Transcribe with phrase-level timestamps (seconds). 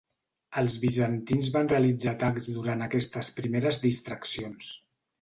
[0.61, 4.77] Els bizantins van realitzar atacs durant aquestes primeres distraccions.